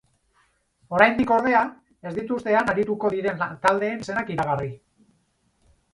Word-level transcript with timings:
Oraindik, 0.99 1.33
ordea, 1.35 1.59
ez 2.11 2.15
dituzte 2.15 2.57
han 2.61 2.73
arituko 2.73 3.11
diren 3.17 3.45
taldeen 3.67 4.03
izenak 4.07 4.33
iragarri. 4.37 4.71